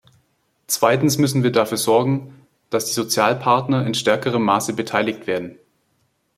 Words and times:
Zweitens 0.65 1.19
müssen 1.19 1.43
wir 1.43 1.51
dafür 1.51 1.77
sorgen, 1.77 2.47
dass 2.71 2.85
die 2.87 2.93
Sozialpartner 2.93 3.85
in 3.85 3.93
stärkerem 3.93 4.43
Maße 4.43 4.73
beteiligt 4.73 5.27
werden. 5.27 5.59